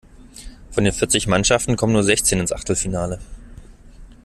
[0.71, 3.19] Von den vierzig Mannschaften kommen nur sechzehn ins Achtelfinale.